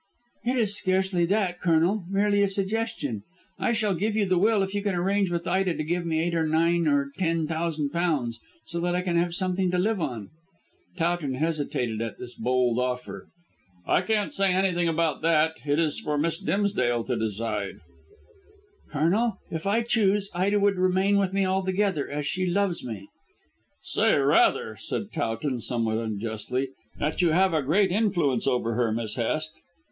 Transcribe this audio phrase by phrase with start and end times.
[0.43, 3.21] "It is scarcely that, Colonel; merely a suggestion.
[3.59, 6.21] I shall give you the will if you can arrange with Ida to give me
[6.23, 10.01] eight or nine or ten thousand pounds, so that I can have something to live
[10.01, 10.31] on."
[10.97, 13.27] Towton hesitated at this bold offer.
[13.85, 17.75] "I can't say anything about that; it is for Miss Dimsdale to decide."
[18.91, 23.07] "Colonel, if I chose, Ida would remain with me altogether, as she loves me."
[23.83, 29.13] "Say rather," said Towton, somewhat unjustly, "that you have a great influence over her, Miss
[29.15, 29.51] Hest."